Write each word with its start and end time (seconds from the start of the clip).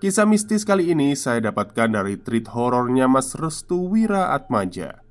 Kisah 0.00 0.24
mistis 0.24 0.64
kali 0.64 0.96
ini 0.96 1.12
saya 1.12 1.52
dapatkan 1.52 1.92
dari 1.92 2.16
treat 2.16 2.48
horornya 2.56 3.04
Mas 3.04 3.36
Restu 3.36 3.84
Wira 3.92 4.32
Atmaja 4.32 5.04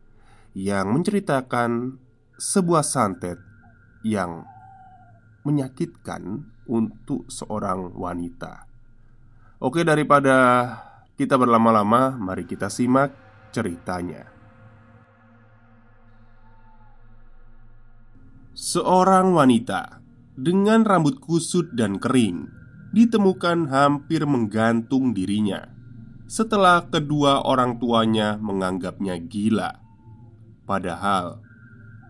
Yang 0.58 0.86
menceritakan 0.90 2.02
sebuah 2.42 2.82
santet 2.82 3.38
yang 4.02 4.50
menyakitkan 5.46 6.42
untuk 6.66 7.30
seorang 7.30 7.94
wanita. 7.94 8.66
Oke 9.62 9.86
daripada 9.86 10.74
kita 11.14 11.38
berlama-lama 11.38 12.18
Mari 12.18 12.50
kita 12.50 12.74
simak 12.74 13.14
ceritanya. 13.54 14.26
Seorang 18.58 19.38
wanita 19.38 20.02
dengan 20.34 20.82
rambut 20.82 21.22
kusut 21.22 21.78
dan 21.78 22.02
kering 22.02 22.59
ditemukan 22.90 23.70
hampir 23.70 24.26
menggantung 24.26 25.14
dirinya 25.14 25.70
setelah 26.30 26.86
kedua 26.86 27.42
orang 27.42 27.82
tuanya 27.82 28.38
menganggapnya 28.38 29.18
gila. 29.18 29.82
Padahal 30.70 31.42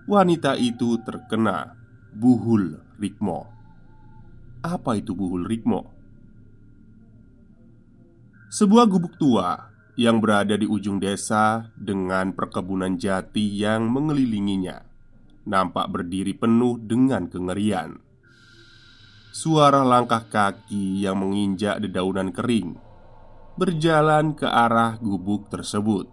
wanita 0.03 0.59
itu 0.59 0.99
terkena 1.07 1.79
buhul 2.11 2.83
rikmo. 2.99 3.47
Apa 4.59 4.99
itu 4.99 5.15
buhul 5.15 5.47
rikmo? 5.47 5.87
Sebuah 8.51 8.91
gubuk 8.91 9.15
tua 9.15 9.71
yang 9.95 10.19
berada 10.19 10.59
di 10.59 10.67
ujung 10.67 10.99
desa 10.99 11.71
dengan 11.79 12.35
perkebunan 12.35 12.99
jati 12.99 13.55
yang 13.55 13.87
mengelilinginya 13.87 14.83
nampak 15.47 15.87
berdiri 15.87 16.35
penuh 16.35 16.75
dengan 16.75 17.31
kengerian. 17.31 18.08
Suara 19.29 19.85
langkah 19.85 20.25
kaki 20.25 21.05
yang 21.05 21.21
menginjak 21.21 21.77
dedaunan 21.77 22.33
kering 22.33 22.89
berjalan 23.59 24.33
ke 24.33 24.47
arah 24.47 24.95
gubuk 25.03 25.51
tersebut. 25.51 26.07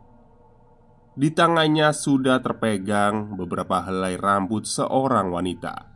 Di 1.17 1.33
tangannya 1.33 1.95
sudah 1.97 2.43
terpegang 2.43 3.39
beberapa 3.39 3.81
helai 3.87 4.19
rambut 4.19 4.67
seorang 4.67 5.33
wanita. 5.33 5.89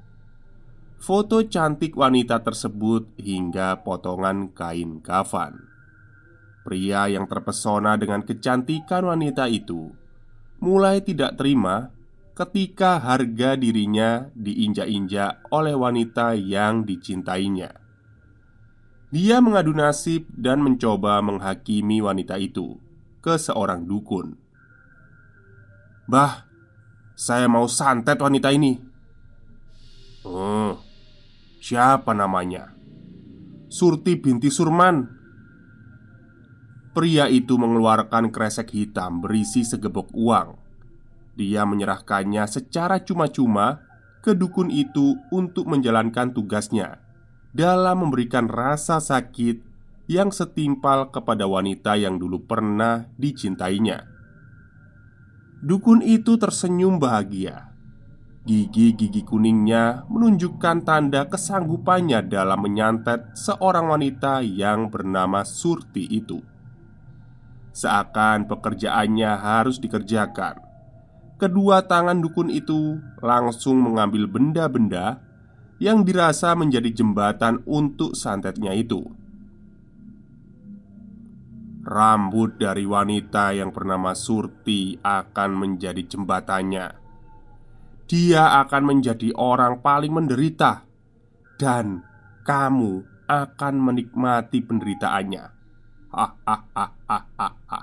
Foto 1.02 1.44
cantik 1.44 1.98
wanita 1.98 2.40
tersebut 2.40 3.18
hingga 3.18 3.82
potongan 3.84 4.54
kain 4.54 5.02
kafan. 5.04 5.60
Pria 6.64 7.10
yang 7.10 7.28
terpesona 7.28 7.98
dengan 7.98 8.24
kecantikan 8.24 9.10
wanita 9.10 9.50
itu 9.50 9.92
mulai 10.60 11.04
tidak 11.04 11.36
terima 11.40 11.92
ketika 12.40 12.96
harga 12.96 13.52
dirinya 13.52 14.32
diinjak-injak 14.32 15.44
oleh 15.52 15.76
wanita 15.76 16.32
yang 16.32 16.88
dicintainya. 16.88 17.68
Dia 19.12 19.44
mengadu 19.44 19.76
nasib 19.76 20.24
dan 20.32 20.64
mencoba 20.64 21.20
menghakimi 21.20 22.00
wanita 22.00 22.40
itu 22.40 22.80
ke 23.20 23.36
seorang 23.36 23.84
dukun. 23.84 24.40
"Bah, 26.08 26.48
saya 27.12 27.44
mau 27.44 27.68
santet 27.68 28.16
wanita 28.16 28.48
ini." 28.56 28.80
"Hmm, 30.24 30.80
siapa 31.60 32.16
namanya?" 32.16 32.72
"Surti 33.68 34.16
binti 34.16 34.48
Surman." 34.48 35.04
Pria 36.96 37.28
itu 37.28 37.60
mengeluarkan 37.60 38.32
kresek 38.32 38.72
hitam 38.72 39.20
berisi 39.20 39.60
segebok 39.60 40.08
uang 40.16 40.59
dia 41.40 41.64
menyerahkannya 41.64 42.44
secara 42.44 43.00
cuma-cuma 43.00 43.80
ke 44.20 44.36
dukun 44.36 44.68
itu 44.68 45.16
untuk 45.32 45.64
menjalankan 45.72 46.36
tugasnya 46.36 47.00
dalam 47.56 48.04
memberikan 48.04 48.44
rasa 48.44 49.00
sakit 49.00 49.64
yang 50.04 50.28
setimpal 50.28 51.08
kepada 51.08 51.48
wanita 51.48 51.96
yang 51.96 52.20
dulu 52.20 52.44
pernah 52.44 53.08
dicintainya. 53.16 54.04
Dukun 55.64 56.04
itu 56.04 56.36
tersenyum 56.36 57.00
bahagia. 57.00 57.72
Gigi-gigi 58.44 59.22
kuningnya 59.24 60.08
menunjukkan 60.08 60.84
tanda 60.84 61.28
kesanggupannya 61.28 62.24
dalam 62.24 62.64
menyantet 62.64 63.36
seorang 63.36 63.92
wanita 63.92 64.40
yang 64.40 64.88
bernama 64.88 65.44
Surti 65.44 66.08
itu. 66.08 66.40
Seakan 67.70 68.48
pekerjaannya 68.50 69.30
harus 69.36 69.78
dikerjakan 69.78 70.69
kedua 71.40 71.88
tangan 71.88 72.20
dukun 72.20 72.52
itu 72.52 73.00
langsung 73.24 73.80
mengambil 73.80 74.28
benda-benda 74.28 75.24
yang 75.80 76.04
dirasa 76.04 76.52
menjadi 76.52 76.92
jembatan 76.92 77.64
untuk 77.64 78.12
santetnya 78.12 78.76
itu. 78.76 79.00
Rambut 81.80 82.60
dari 82.60 82.84
wanita 82.84 83.56
yang 83.56 83.72
bernama 83.72 84.12
Surti 84.12 85.00
akan 85.00 85.50
menjadi 85.56 86.04
jembatannya. 86.04 86.86
Dia 88.04 88.60
akan 88.60 88.82
menjadi 88.84 89.32
orang 89.32 89.80
paling 89.80 90.12
menderita, 90.12 90.84
dan 91.56 92.04
kamu 92.44 93.00
akan 93.24 93.74
menikmati 93.80 94.60
penderitaannya. 94.60 95.44
Hahaha. 96.10 97.80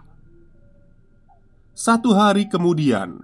Satu 1.77 2.11
hari 2.17 2.51
kemudian, 2.51 3.23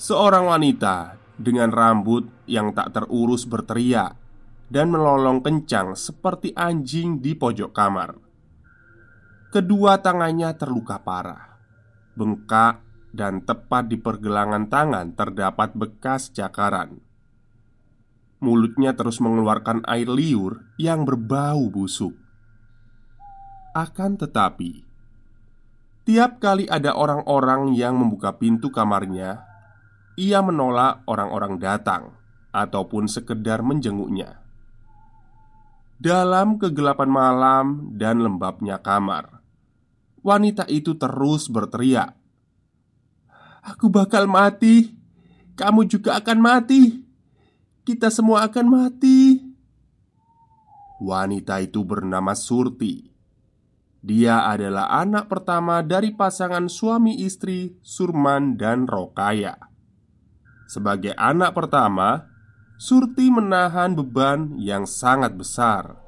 Seorang 0.00 0.48
wanita 0.48 1.20
dengan 1.36 1.68
rambut 1.68 2.24
yang 2.48 2.72
tak 2.72 2.96
terurus 2.96 3.44
berteriak 3.44 4.16
dan 4.72 4.88
melolong 4.88 5.44
kencang 5.44 5.92
seperti 5.92 6.56
anjing 6.56 7.20
di 7.20 7.36
pojok 7.36 7.68
kamar. 7.68 8.16
Kedua 9.52 10.00
tangannya 10.00 10.56
terluka 10.56 11.04
parah, 11.04 11.60
bengkak, 12.16 12.80
dan 13.12 13.44
tepat 13.44 13.92
di 13.92 14.00
pergelangan 14.00 14.72
tangan 14.72 15.12
terdapat 15.12 15.76
bekas 15.76 16.32
cakaran. 16.32 16.96
Mulutnya 18.40 18.96
terus 18.96 19.20
mengeluarkan 19.20 19.84
air 19.84 20.08
liur 20.08 20.64
yang 20.80 21.04
berbau 21.04 21.68
busuk. 21.68 22.16
Akan 23.76 24.16
tetapi, 24.16 24.80
tiap 26.08 26.40
kali 26.40 26.64
ada 26.72 26.96
orang-orang 26.96 27.76
yang 27.76 28.00
membuka 28.00 28.40
pintu 28.40 28.72
kamarnya, 28.72 29.49
ia 30.18 30.42
menolak 30.42 31.06
orang-orang 31.06 31.60
datang 31.62 32.16
ataupun 32.50 33.06
sekedar 33.06 33.62
menjenguknya. 33.62 34.42
Dalam 36.00 36.56
kegelapan 36.56 37.10
malam 37.12 37.66
dan 37.94 38.24
lembabnya 38.24 38.80
kamar, 38.80 39.44
wanita 40.24 40.64
itu 40.72 40.96
terus 40.96 41.46
berteriak, 41.46 42.16
"Aku 43.60 43.92
bakal 43.92 44.24
mati, 44.24 44.96
kamu 45.60 45.84
juga 45.86 46.16
akan 46.16 46.38
mati, 46.40 47.04
kita 47.84 48.08
semua 48.08 48.48
akan 48.48 48.66
mati." 48.66 49.44
Wanita 51.00 51.60
itu 51.64 51.80
bernama 51.84 52.36
Surti. 52.36 53.08
Dia 54.00 54.48
adalah 54.48 54.88
anak 55.04 55.28
pertama 55.28 55.84
dari 55.84 56.16
pasangan 56.16 56.68
suami 56.72 57.20
istri 57.24 57.76
Surman 57.84 58.56
dan 58.56 58.88
Rokaya. 58.88 59.69
Sebagai 60.70 61.10
anak 61.18 61.58
pertama, 61.58 62.30
Surti 62.78 63.26
menahan 63.26 63.92
beban 63.92 64.54
yang 64.54 64.86
sangat 64.86 65.34
besar. 65.34 65.98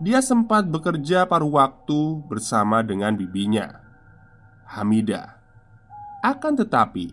Dia 0.00 0.24
sempat 0.24 0.66
bekerja 0.72 1.28
paruh 1.28 1.52
waktu 1.52 2.24
bersama 2.26 2.80
dengan 2.80 3.12
bibinya, 3.12 3.78
Hamida. 4.64 5.36
Akan 6.24 6.56
tetapi, 6.56 7.12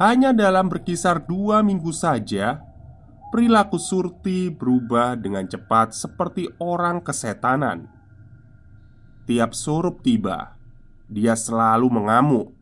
hanya 0.00 0.32
dalam 0.32 0.72
berkisar 0.72 1.22
dua 1.22 1.60
minggu 1.60 1.92
saja, 1.92 2.64
perilaku 3.28 3.76
Surti 3.76 4.48
berubah 4.48 5.20
dengan 5.20 5.44
cepat 5.46 5.92
seperti 5.92 6.48
orang 6.58 6.98
kesetanan. 7.04 7.86
Tiap 9.28 9.52
surup 9.52 10.00
tiba, 10.00 10.56
dia 11.06 11.36
selalu 11.36 11.92
mengamuk 11.92 12.57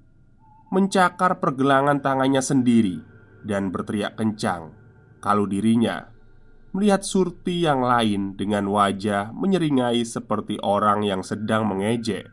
mencakar 0.71 1.39
pergelangan 1.39 2.03
tangannya 2.03 2.43
sendiri 2.43 2.99
dan 3.47 3.71
berteriak 3.71 4.19
kencang 4.19 4.75
kalau 5.23 5.47
dirinya 5.47 6.17
melihat 6.77 7.01
Surti 7.01 7.65
yang 7.65 7.81
lain 7.81 8.37
dengan 8.37 8.69
wajah 8.69 9.33
menyeringai 9.33 10.05
seperti 10.05 10.61
orang 10.61 11.09
yang 11.09 11.25
sedang 11.25 11.65
mengejek. 11.65 12.29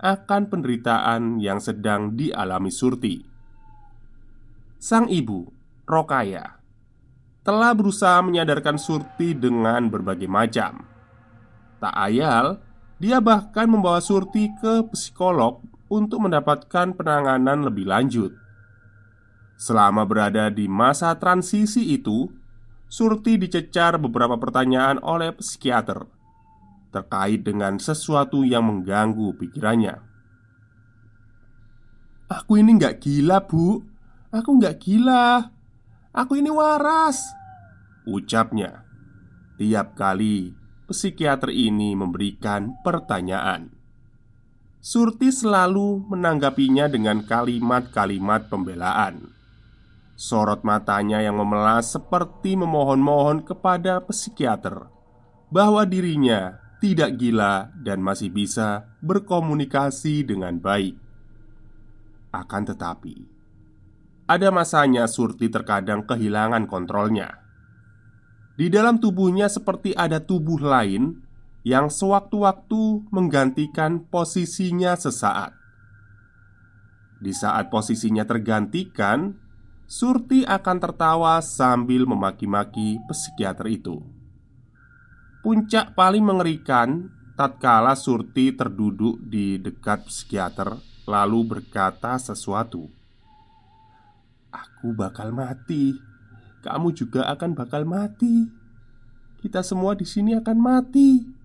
akan 0.00 0.48
penderitaan 0.48 1.44
yang 1.44 1.60
sedang 1.60 2.16
dialami 2.16 2.72
Surti. 2.72 3.20
Sang 4.80 5.12
ibu, 5.12 5.44
Rokaya, 5.84 6.56
telah 7.44 7.76
berusaha 7.76 8.24
menyadarkan 8.24 8.80
Surti 8.80 9.36
dengan 9.36 9.92
berbagai 9.92 10.24
macam. 10.24 10.88
Tak 11.84 11.92
ayal, 11.92 12.64
dia 12.96 13.20
bahkan 13.20 13.68
membawa 13.68 14.00
Surti 14.00 14.48
ke 14.56 14.88
psikolog 14.88 15.60
untuk 15.90 16.24
mendapatkan 16.24 16.94
penanganan 16.94 17.66
lebih 17.66 17.90
lanjut. 17.90 18.32
Selama 19.60 20.06
berada 20.08 20.48
di 20.48 20.70
masa 20.70 21.12
transisi 21.18 21.92
itu, 21.92 22.30
Surti 22.90 23.38
dicecar 23.38 24.02
beberapa 24.02 24.34
pertanyaan 24.34 24.98
oleh 25.06 25.30
psikiater 25.38 26.10
terkait 26.90 27.46
dengan 27.46 27.78
sesuatu 27.78 28.42
yang 28.42 28.66
mengganggu 28.66 29.30
pikirannya. 29.38 29.94
"Aku 32.26 32.58
ini 32.58 32.74
nggak 32.74 32.98
gila, 32.98 33.46
Bu. 33.46 33.78
Aku 34.34 34.58
nggak 34.58 34.82
gila. 34.82 35.54
Aku 36.10 36.34
ini 36.34 36.50
waras," 36.50 37.30
ucapnya. 38.10 38.82
Tiap 39.54 39.94
kali 39.94 40.50
psikiater 40.90 41.54
ini 41.54 41.94
memberikan 41.94 42.74
pertanyaan, 42.82 43.70
Surti 44.80 45.28
selalu 45.28 46.08
menanggapinya 46.08 46.88
dengan 46.88 47.20
kalimat-kalimat 47.20 48.48
pembelaan. 48.48 49.28
Sorot 50.16 50.64
matanya 50.64 51.20
yang 51.20 51.36
memelas 51.36 51.92
seperti 51.92 52.56
memohon-mohon 52.56 53.44
kepada 53.44 54.00
psikiater 54.00 54.88
bahwa 55.52 55.84
dirinya 55.84 56.56
tidak 56.80 57.20
gila 57.20 57.68
dan 57.76 58.00
masih 58.00 58.32
bisa 58.32 58.88
berkomunikasi 59.04 60.24
dengan 60.24 60.56
baik. 60.56 60.96
Akan 62.32 62.64
tetapi, 62.64 63.20
ada 64.32 64.48
masanya 64.48 65.04
Surti 65.04 65.52
terkadang 65.52 66.08
kehilangan 66.08 66.64
kontrolnya. 66.64 67.36
Di 68.56 68.72
dalam 68.72 68.96
tubuhnya 68.96 69.52
seperti 69.52 69.92
ada 69.92 70.24
tubuh 70.24 70.56
lain 70.56 71.20
yang 71.60 71.92
sewaktu-waktu 71.92 73.04
menggantikan 73.12 74.00
posisinya 74.08 74.96
sesaat. 74.96 75.52
Di 77.20 77.36
saat 77.36 77.68
posisinya 77.68 78.24
tergantikan, 78.24 79.36
Surti 79.90 80.46
akan 80.46 80.78
tertawa 80.78 81.42
sambil 81.42 82.06
memaki-maki 82.06 83.02
psikiater 83.10 83.66
itu. 83.68 83.98
Puncak 85.42 85.98
paling 85.98 86.22
mengerikan 86.22 87.10
tatkala 87.34 87.98
Surti 87.98 88.54
terduduk 88.54 89.18
di 89.18 89.58
dekat 89.58 90.06
psikiater 90.06 90.78
lalu 91.10 91.42
berkata 91.58 92.14
sesuatu. 92.22 92.86
"Aku 94.54 94.94
bakal 94.94 95.34
mati. 95.34 95.98
Kamu 96.62 96.94
juga 96.94 97.26
akan 97.26 97.58
bakal 97.58 97.82
mati. 97.82 98.46
Kita 99.42 99.66
semua 99.66 99.98
di 99.98 100.06
sini 100.06 100.38
akan 100.38 100.56
mati." 100.56 101.39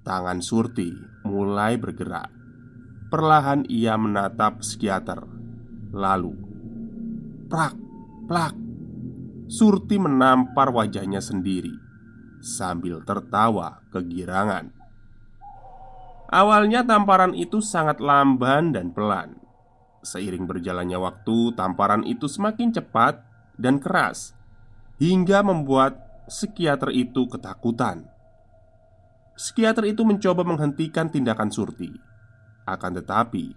Tangan 0.00 0.40
Surti 0.40 0.90
mulai 1.28 1.76
bergerak. 1.76 2.32
Perlahan 3.12 3.68
ia 3.68 3.98
menatap 4.00 4.64
psikiater. 4.64 5.26
Lalu, 5.92 6.32
prak, 7.50 7.74
plak. 8.30 8.54
Surti 9.50 9.98
menampar 9.98 10.70
wajahnya 10.70 11.18
sendiri 11.18 11.74
sambil 12.40 13.04
tertawa 13.04 13.84
kegirangan. 13.92 14.72
Awalnya 16.30 16.86
tamparan 16.86 17.34
itu 17.34 17.58
sangat 17.60 17.98
lamban 17.98 18.70
dan 18.70 18.94
pelan. 18.94 19.36
Seiring 20.00 20.48
berjalannya 20.48 20.96
waktu, 20.96 21.52
tamparan 21.58 22.06
itu 22.08 22.24
semakin 22.24 22.72
cepat 22.72 23.20
dan 23.60 23.76
keras 23.82 24.32
hingga 24.96 25.44
membuat 25.44 26.24
psikiater 26.30 26.94
itu 26.94 27.26
ketakutan. 27.28 28.08
Psikiater 29.40 29.88
itu 29.88 30.04
mencoba 30.04 30.44
menghentikan 30.44 31.08
tindakan 31.08 31.48
Surti. 31.48 31.88
Akan 32.68 32.92
tetapi, 32.92 33.56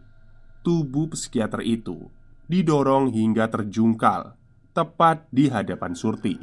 tubuh 0.63 1.11
psikiater 1.11 1.59
itu 1.59 2.07
didorong 2.47 3.11
hingga 3.11 3.51
terjungkal 3.51 4.39
tepat 4.71 5.27
di 5.27 5.51
hadapan 5.51 5.91
Surti. 5.91 6.39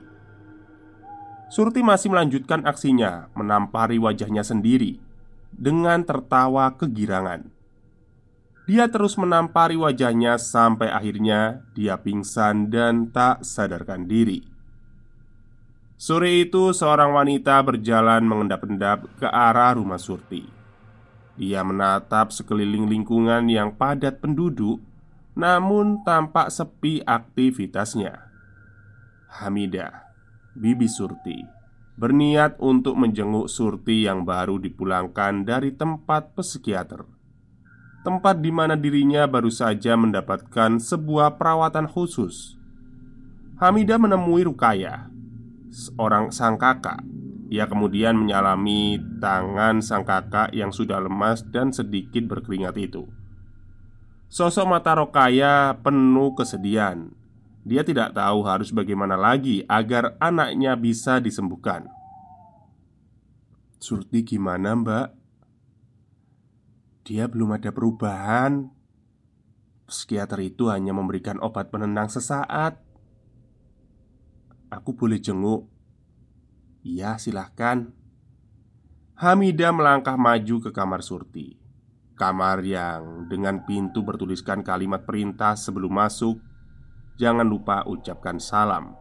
Surti 1.48 1.80
masih 1.80 2.12
melanjutkan 2.12 2.68
aksinya, 2.68 3.32
menampari 3.32 3.96
wajahnya 3.96 4.44
sendiri 4.44 5.00
dengan 5.56 6.04
tertawa 6.04 6.76
kegirangan. 6.76 7.48
Dia 8.68 8.92
terus 8.92 9.16
menampari 9.16 9.80
wajahnya 9.80 10.36
sampai 10.36 10.92
akhirnya 10.92 11.64
dia 11.72 11.96
pingsan 11.96 12.68
dan 12.68 13.08
tak 13.08 13.40
sadarkan 13.40 14.04
diri. 14.04 14.59
Sore 16.00 16.32
itu, 16.40 16.72
seorang 16.72 17.12
wanita 17.12 17.60
berjalan 17.60 18.24
mengendap-endap 18.24 19.04
ke 19.20 19.28
arah 19.28 19.76
rumah 19.76 20.00
Surti. 20.00 20.48
Dia 21.36 21.60
menatap 21.60 22.32
sekeliling 22.32 22.88
lingkungan 22.88 23.44
yang 23.52 23.76
padat 23.76 24.16
penduduk, 24.16 24.80
namun 25.36 26.00
tampak 26.00 26.48
sepi 26.48 27.04
aktivitasnya. 27.04 28.16
Hamidah 29.28 30.08
Bibi 30.56 30.88
Surti 30.88 31.44
berniat 32.00 32.56
untuk 32.64 32.96
menjenguk 32.96 33.52
Surti 33.52 34.08
yang 34.08 34.24
baru 34.24 34.56
dipulangkan 34.56 35.44
dari 35.44 35.76
tempat 35.76 36.32
psikiater. 36.32 37.04
Tempat 38.08 38.40
di 38.40 38.48
mana 38.48 38.72
dirinya 38.72 39.28
baru 39.28 39.52
saja 39.52 40.00
mendapatkan 40.00 40.80
sebuah 40.80 41.36
perawatan 41.36 41.84
khusus. 41.84 42.56
Hamidah 43.60 44.00
menemui 44.00 44.48
Rukaya, 44.48 45.12
seorang 45.70 46.34
sang 46.34 46.58
kakak. 46.58 47.02
Ia 47.50 47.66
kemudian 47.66 48.14
menyalami 48.14 48.98
tangan 49.18 49.82
sang 49.82 50.06
kakak 50.06 50.54
yang 50.54 50.70
sudah 50.70 51.02
lemas 51.02 51.42
dan 51.50 51.74
sedikit 51.74 52.26
berkeringat 52.30 52.78
itu. 52.78 53.10
Sosok 54.30 54.66
mata 54.70 54.94
Rokaya 54.94 55.74
penuh 55.82 56.38
kesedihan 56.38 57.10
dia 57.60 57.84
tidak 57.84 58.16
tahu 58.16 58.40
harus 58.48 58.72
bagaimana 58.72 59.20
lagi 59.20 59.60
agar 59.68 60.16
anaknya 60.16 60.72
bisa 60.80 61.20
disembuhkan. 61.20 61.84
Surti 63.80 64.24
gimana 64.24 64.76
mbak? 64.76 65.08
Dia 67.04 67.28
belum 67.28 67.56
ada 67.56 67.72
perubahan 67.72 68.68
Psikiater 69.90 70.38
itu 70.46 70.70
hanya 70.70 70.94
memberikan 70.94 71.42
obat 71.42 71.74
penenang 71.74 72.06
sesaat 72.06 72.78
Aku 74.70 74.94
boleh 74.94 75.18
jenguk? 75.18 75.66
Iya 76.86 77.18
silahkan. 77.18 77.90
Hamida 79.18 79.74
melangkah 79.74 80.16
maju 80.16 80.64
ke 80.64 80.70
kamar 80.72 81.02
Surti. 81.04 81.58
Kamar 82.16 82.64
yang 82.64 83.28
dengan 83.28 83.66
pintu 83.66 84.06
bertuliskan 84.06 84.64
kalimat 84.64 85.04
perintah 85.04 85.58
sebelum 85.58 85.92
masuk 85.92 86.40
Jangan 87.20 87.44
lupa 87.44 87.84
ucapkan 87.84 88.40
salam. 88.40 88.96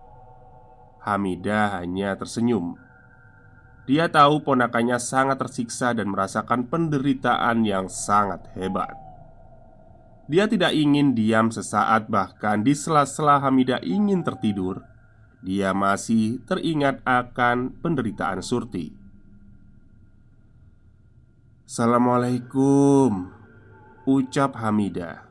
Hamidah 1.07 1.79
hanya 1.79 2.19
tersenyum. 2.19 2.75
Dia 3.87 4.11
tahu 4.11 4.43
ponakannya 4.43 4.99
sangat 4.99 5.39
tersiksa 5.39 5.95
dan 5.95 6.11
merasakan 6.11 6.67
penderitaan 6.67 7.63
yang 7.63 7.87
sangat 7.87 8.43
hebat. 8.59 8.91
Dia 10.27 10.51
tidak 10.51 10.75
ingin 10.75 11.15
diam 11.15 11.47
sesaat 11.47 12.11
bahkan 12.11 12.59
di 12.59 12.75
sela-sela 12.75 13.39
Hamidah 13.39 13.79
ingin 13.87 14.19
tertidur 14.19 14.83
Dia 15.39 15.71
masih 15.71 16.43
teringat 16.43 16.99
akan 17.07 17.79
penderitaan 17.79 18.43
Surti 18.43 18.91
Assalamualaikum 21.63 23.31
Ucap 24.03 24.59
Hamidah 24.59 25.23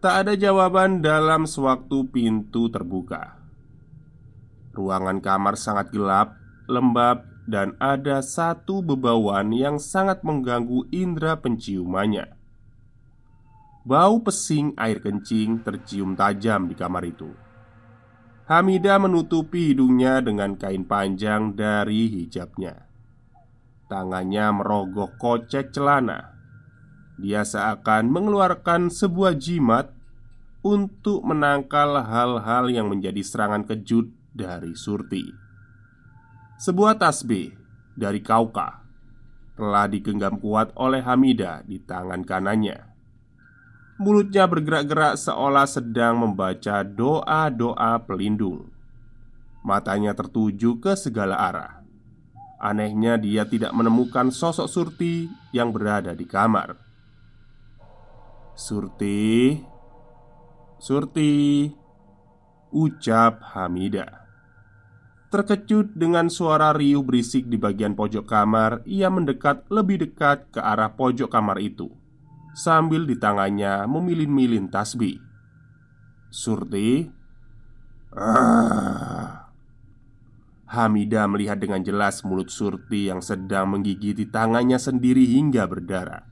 Tak 0.00 0.14
ada 0.24 0.32
jawaban 0.32 1.04
dalam 1.04 1.44
sewaktu 1.44 2.08
pintu 2.08 2.72
terbuka. 2.72 3.36
Ruangan 4.72 5.20
kamar 5.20 5.60
sangat 5.60 5.92
gelap, 5.92 6.34
lembab, 6.66 7.22
dan 7.44 7.76
ada 7.76 8.24
satu 8.24 8.80
bebauan 8.80 9.52
yang 9.52 9.76
sangat 9.76 10.24
mengganggu 10.24 10.88
indera 10.88 11.36
penciumannya. 11.36 12.32
Bau 13.84 14.24
pesing 14.24 14.72
air 14.80 14.98
kencing 15.04 15.60
tercium 15.60 16.16
tajam 16.16 16.66
di 16.66 16.74
kamar 16.74 17.04
itu. 17.06 17.41
Hamida 18.46 18.98
menutupi 18.98 19.70
hidungnya 19.70 20.18
dengan 20.22 20.58
kain 20.58 20.82
panjang 20.86 21.54
dari 21.54 22.10
hijabnya. 22.10 22.88
Tangannya 23.86 24.46
merogoh 24.56 25.14
kocek 25.20 25.70
celana 25.70 26.32
dia 27.22 27.44
seakan 27.44 28.08
mengeluarkan 28.10 28.88
sebuah 28.88 29.36
jimat 29.36 29.94
untuk 30.66 31.22
menangkal 31.22 32.00
hal-hal 32.02 32.66
yang 32.66 32.90
menjadi 32.90 33.22
serangan 33.22 33.62
kejut 33.62 34.10
dari 34.34 34.72
Surti. 34.74 35.30
Sebuah 36.58 36.98
tasbih 36.98 37.54
dari 37.94 38.18
Kauka 38.22 38.82
telah 39.54 39.86
digenggam 39.86 40.40
kuat 40.42 40.74
oleh 40.74 40.98
Hamida 40.98 41.60
di 41.62 41.78
tangan 41.78 42.26
kanannya. 42.26 42.91
Mulutnya 44.00 44.48
bergerak-gerak 44.48 45.20
seolah 45.20 45.68
sedang 45.68 46.24
membaca 46.24 46.80
doa-doa 46.80 48.00
pelindung. 48.00 48.72
Matanya 49.60 50.16
tertuju 50.16 50.80
ke 50.80 50.96
segala 50.96 51.36
arah. 51.36 51.84
Anehnya, 52.56 53.20
dia 53.20 53.44
tidak 53.44 53.76
menemukan 53.76 54.32
sosok 54.32 54.64
Surti 54.70 55.28
yang 55.52 55.76
berada 55.76 56.16
di 56.16 56.24
kamar. 56.24 56.78
"Surti, 58.56 59.60
Surti," 60.80 61.68
ucap 62.72 63.44
Hamida. 63.52 64.24
Terkejut 65.28 65.92
dengan 65.92 66.32
suara 66.32 66.72
riuh 66.72 67.04
berisik 67.04 67.48
di 67.48 67.60
bagian 67.60 67.92
pojok 67.92 68.24
kamar, 68.24 68.80
ia 68.88 69.12
mendekat 69.12 69.68
lebih 69.68 70.08
dekat 70.08 70.48
ke 70.48 70.60
arah 70.60 70.92
pojok 70.92 71.28
kamar 71.28 71.60
itu 71.60 72.01
sambil 72.52 73.08
di 73.08 73.16
tangannya 73.16 73.84
memilin-milin 73.88 74.68
tasbih. 74.68 75.20
Surti, 76.32 77.08
ah. 78.16 79.52
Hamida 80.72 81.28
melihat 81.28 81.60
dengan 81.60 81.84
jelas 81.84 82.24
mulut 82.24 82.48
Surti 82.48 83.12
yang 83.12 83.20
sedang 83.20 83.76
menggigiti 83.76 84.24
tangannya 84.24 84.80
sendiri 84.80 85.28
hingga 85.28 85.68
berdarah. 85.68 86.24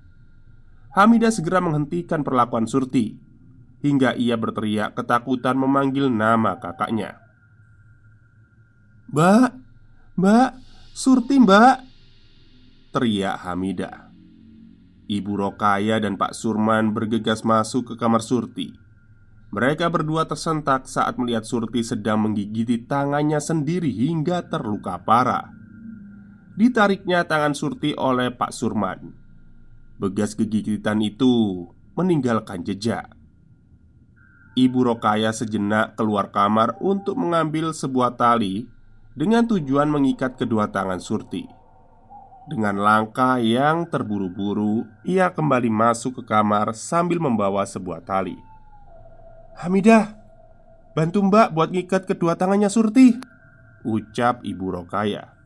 Hamida 0.96 1.28
segera 1.28 1.60
menghentikan 1.60 2.24
perlakuan 2.24 2.64
Surti 2.64 3.20
hingga 3.84 4.16
ia 4.16 4.40
berteriak 4.40 4.96
ketakutan 4.96 5.60
memanggil 5.60 6.08
nama 6.08 6.56
kakaknya. 6.56 7.20
Mbak, 9.12 9.50
Mbak, 10.16 10.50
Surti 10.94 11.36
Mbak 11.42 11.76
Teriak 12.94 13.36
Hamida 13.42 14.09
Ibu 15.10 15.42
Rokaya 15.42 15.98
dan 15.98 16.14
Pak 16.14 16.38
Surman 16.38 16.94
bergegas 16.94 17.42
masuk 17.42 17.90
ke 17.90 17.94
kamar 17.98 18.22
Surti. 18.22 18.78
Mereka 19.50 19.90
berdua 19.90 20.30
tersentak 20.30 20.86
saat 20.86 21.18
melihat 21.18 21.42
Surti 21.42 21.82
sedang 21.82 22.22
menggigiti 22.22 22.86
tangannya 22.86 23.42
sendiri 23.42 23.90
hingga 23.90 24.46
terluka 24.46 25.02
parah. 25.02 25.50
Ditariknya 26.54 27.26
tangan 27.26 27.58
Surti 27.58 27.90
oleh 27.98 28.30
Pak 28.30 28.54
Surman. 28.54 29.10
Begas 29.98 30.38
kegigitan 30.38 31.02
itu 31.02 31.66
meninggalkan 31.98 32.62
jejak. 32.62 33.10
Ibu 34.54 34.94
Rokaya 34.94 35.34
sejenak 35.34 35.98
keluar 35.98 36.30
kamar 36.30 36.78
untuk 36.78 37.18
mengambil 37.18 37.74
sebuah 37.74 38.14
tali 38.14 38.70
dengan 39.18 39.42
tujuan 39.50 39.90
mengikat 39.90 40.38
kedua 40.38 40.70
tangan 40.70 41.02
Surti. 41.02 41.59
Dengan 42.48 42.80
langkah 42.80 43.36
yang 43.36 43.84
terburu-buru, 43.84 44.88
ia 45.04 45.28
kembali 45.28 45.68
masuk 45.68 46.20
ke 46.20 46.32
kamar 46.32 46.72
sambil 46.72 47.20
membawa 47.20 47.66
sebuah 47.68 48.00
tali. 48.00 48.40
"Hamidah, 49.60 50.16
bantu 50.96 51.20
Mbak 51.20 51.48
buat 51.52 51.68
ngikat 51.68 52.08
kedua 52.08 52.40
tangannya 52.40 52.72
Surti," 52.72 53.20
ucap 53.84 54.40
Ibu 54.40 54.66
Rokaya. 54.72 55.36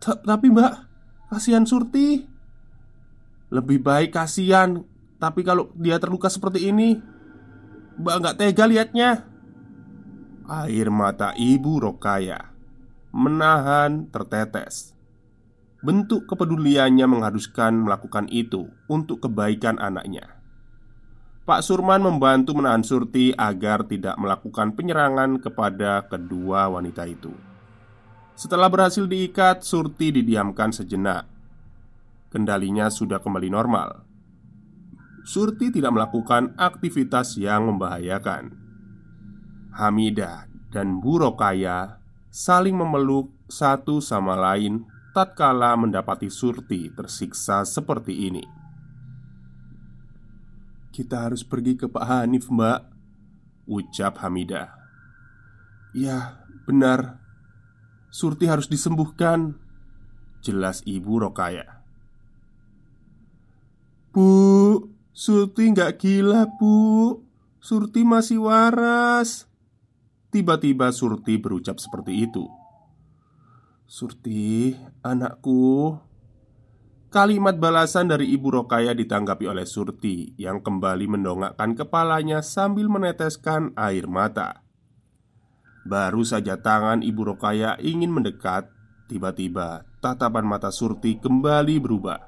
"Tapi 0.00 0.48
Mbak, 0.48 0.72
kasihan 1.28 1.68
Surti." 1.68 2.24
"Lebih 3.52 3.84
baik 3.84 4.16
kasihan, 4.16 4.80
tapi 5.20 5.44
kalau 5.44 5.68
dia 5.76 6.00
terluka 6.00 6.32
seperti 6.32 6.72
ini, 6.72 6.98
Mbak 8.00 8.16
nggak 8.16 8.36
tega 8.40 8.64
liatnya." 8.64 9.10
Air 10.48 10.88
mata 10.88 11.36
Ibu 11.36 11.84
Rokaya 11.84 12.50
menahan 13.12 14.08
tertetes. 14.08 14.96
Bentuk 15.82 16.30
kepeduliannya 16.30 17.10
mengharuskan 17.10 17.82
melakukan 17.82 18.30
itu 18.30 18.70
untuk 18.86 19.26
kebaikan 19.26 19.82
anaknya. 19.82 20.38
Pak 21.42 21.66
Surman 21.66 21.98
membantu 21.98 22.54
menahan 22.54 22.86
Surti 22.86 23.34
agar 23.34 23.82
tidak 23.90 24.14
melakukan 24.14 24.78
penyerangan 24.78 25.42
kepada 25.42 26.06
kedua 26.06 26.70
wanita 26.70 27.02
itu. 27.10 27.34
Setelah 28.38 28.70
berhasil 28.70 29.10
diikat, 29.10 29.66
Surti 29.66 30.14
didiamkan 30.14 30.70
sejenak. 30.70 31.26
Kendalinya 32.30 32.86
sudah 32.86 33.18
kembali 33.18 33.50
normal. 33.50 34.06
Surti 35.26 35.74
tidak 35.74 35.98
melakukan 35.98 36.54
aktivitas 36.54 37.34
yang 37.42 37.66
membahayakan. 37.74 38.54
Hamidah 39.74 40.46
dan 40.70 41.02
Burokaya 41.02 41.98
saling 42.30 42.78
memeluk 42.78 43.34
satu 43.50 43.98
sama 43.98 44.38
lain 44.38 44.86
tatkala 45.12 45.76
mendapati 45.76 46.32
Surti 46.32 46.88
tersiksa 46.88 47.68
seperti 47.68 48.32
ini. 48.32 48.44
"Kita 50.88 51.28
harus 51.28 51.44
pergi 51.44 51.76
ke 51.76 51.86
Pak 51.88 52.04
Hanif, 52.04 52.48
Mbak," 52.48 52.80
ucap 53.68 54.24
Hamidah. 54.24 54.72
"Ya, 55.92 56.44
benar. 56.64 57.20
Surti 58.08 58.48
harus 58.48 58.68
disembuhkan," 58.68 59.60
jelas 60.40 60.80
Ibu 60.88 61.28
Rokaya. 61.28 61.84
"Bu, 64.12 64.88
Surti 65.12 65.68
nggak 65.76 66.00
gila, 66.00 66.48
Bu. 66.56 67.20
Surti 67.60 68.04
masih 68.04 68.40
waras." 68.44 69.44
Tiba-tiba 70.32 70.88
Surti 70.88 71.36
berucap 71.36 71.76
seperti 71.76 72.24
itu 72.24 72.61
Surti, 73.92 74.72
anakku. 75.04 75.92
Kalimat 77.12 77.60
balasan 77.60 78.08
dari 78.08 78.24
Ibu 78.32 78.48
Rokaya 78.48 78.96
ditanggapi 78.96 79.44
oleh 79.44 79.68
Surti 79.68 80.32
Yang 80.40 80.64
kembali 80.64 81.12
mendongakkan 81.12 81.76
kepalanya 81.76 82.40
sambil 82.40 82.88
meneteskan 82.88 83.76
air 83.76 84.08
mata. 84.08 84.64
Baru 85.84 86.24
saja 86.24 86.56
tangan 86.56 87.04
Ibu 87.04 87.36
Rokaya 87.36 87.76
ingin 87.84 88.16
mendekat 88.16 88.72
Tiba-tiba 89.12 89.84
tatapan 90.00 90.48
mata 90.48 90.72
Surti 90.72 91.20
kembali 91.20 91.76
berubah. 91.76 92.20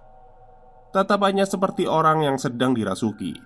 Tatapannya 0.93 1.49
seperti 1.49 1.89
orang 1.89 2.29
yang 2.29 2.37
sedang 2.37 2.77
dirasuki. 2.77 3.41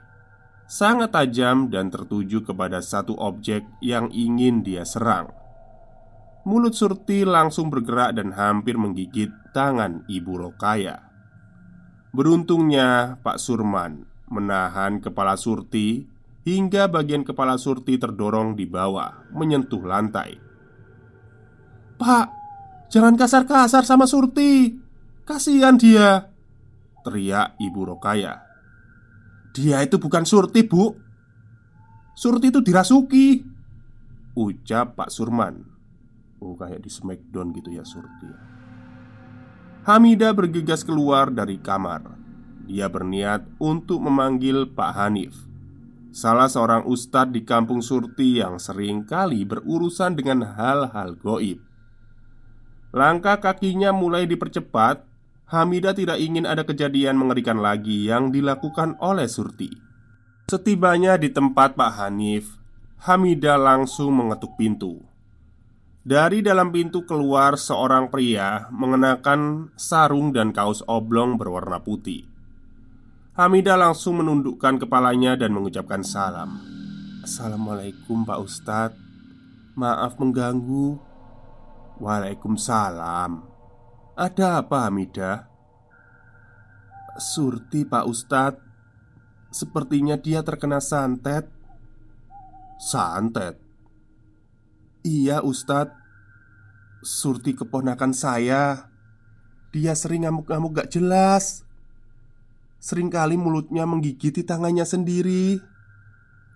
Sangat 0.66 1.14
tajam 1.14 1.70
dan 1.70 1.87
tertuju 1.87 2.42
kepada 2.42 2.82
satu 2.82 3.14
objek 3.14 3.62
yang 3.78 4.10
ingin 4.10 4.66
dia 4.66 4.82
serang. 4.82 5.30
Mulut 6.49 6.73
Surti 6.73 7.28
langsung 7.28 7.69
bergerak 7.69 8.17
dan 8.17 8.33
hampir 8.33 8.81
menggigit 8.81 9.28
tangan 9.52 10.09
Ibu 10.09 10.49
Rokaya. 10.49 10.97
Beruntungnya, 12.17 13.21
Pak 13.21 13.37
Surman 13.37 14.09
menahan 14.33 15.05
kepala 15.05 15.37
Surti 15.37 16.09
hingga 16.49 16.88
bagian 16.88 17.21
kepala 17.21 17.61
Surti 17.61 18.00
terdorong 18.00 18.57
di 18.57 18.64
bawah, 18.64 19.28
menyentuh 19.28 19.85
lantai. 19.85 20.40
"Pak, 22.00 22.26
jangan 22.88 23.21
kasar-kasar 23.21 23.85
sama 23.85 24.09
Surti. 24.09 24.73
Kasihan 25.28 25.76
dia," 25.76 26.33
teriak 27.05 27.61
Ibu 27.61 27.93
Rokaya. 27.93 28.40
Dia 29.52 29.85
itu 29.85 30.00
bukan 30.00 30.25
Surti, 30.25 30.64
Bu. 30.64 30.97
Surti 32.17 32.49
itu 32.49 32.64
dirasuki. 32.64 33.45
Ucap 34.33 34.97
Pak 34.97 35.12
Surman. 35.12 35.76
Oh, 36.38 36.54
kayak 36.54 36.83
di 36.83 36.90
Smackdown 36.90 37.50
gitu 37.54 37.75
ya 37.75 37.83
Surti. 37.83 38.30
Hamida 39.88 40.30
bergegas 40.37 40.87
keluar 40.87 41.33
dari 41.33 41.59
kamar. 41.59 42.18
Dia 42.68 42.85
berniat 42.92 43.49
untuk 43.57 44.04
memanggil 44.04 44.68
Pak 44.68 44.92
Hanif 44.92 45.49
Salah 46.12 46.52
seorang 46.52 46.85
ustadz 46.85 47.33
di 47.33 47.40
kampung 47.40 47.80
Surti 47.80 48.45
yang 48.45 48.61
sering 48.61 49.09
kali 49.09 49.49
berurusan 49.49 50.12
dengan 50.12 50.45
hal-hal 50.45 51.16
goib 51.16 51.64
Langkah 52.92 53.40
kakinya 53.40 53.88
mulai 53.88 54.28
dipercepat 54.28 55.09
Hamida 55.49 55.97
tidak 55.97 56.21
ingin 56.21 56.45
ada 56.45 56.61
kejadian 56.61 57.16
mengerikan 57.16 57.57
lagi 57.57 58.04
yang 58.04 58.28
dilakukan 58.28 59.00
oleh 59.00 59.25
Surti. 59.25 59.73
Setibanya 60.45 61.16
di 61.16 61.33
tempat 61.33 61.73
Pak 61.73 61.97
Hanif, 61.97 62.61
Hamida 63.09 63.57
langsung 63.57 64.12
mengetuk 64.12 64.61
pintu. 64.61 65.00
Dari 66.07 66.40
dalam 66.47 66.71
pintu 66.71 67.02
keluar 67.02 67.59
seorang 67.59 68.07
pria 68.07 68.71
mengenakan 68.71 69.75
sarung 69.75 70.31
dan 70.31 70.55
kaos 70.55 70.87
oblong 70.87 71.35
berwarna 71.35 71.83
putih. 71.83 72.23
Hamida 73.35 73.75
langsung 73.75 74.23
menundukkan 74.23 74.83
kepalanya 74.83 75.35
dan 75.35 75.55
mengucapkan 75.55 76.02
salam. 76.02 76.59
"Assalamualaikum, 77.23 78.26
Pak 78.26 78.38
Ustadz. 78.38 78.99
Maaf 79.75 80.19
mengganggu." 80.19 80.99
"Waalaikumsalam." 81.99 83.43
Ada 84.19 84.67
apa 84.67 84.90
Hamida? 84.90 85.47
Surti 87.19 87.87
Pak 87.87 88.07
Ustadz 88.07 88.62
Sepertinya 89.55 90.19
dia 90.19 90.43
terkena 90.43 90.83
santet 90.83 91.47
Santet? 92.83 93.67
Iya 95.07 95.45
Ustadz. 95.45 95.95
Surti 97.02 97.55
keponakan 97.55 98.11
saya. 98.11 98.90
Dia 99.71 99.95
sering 99.95 100.26
ngamuk-ngamuk 100.26 100.83
gak 100.83 100.90
jelas. 100.90 101.62
Seringkali 102.83 103.38
mulutnya 103.38 103.87
menggigiti 103.87 104.43
tangannya 104.43 104.83
sendiri. 104.83 105.62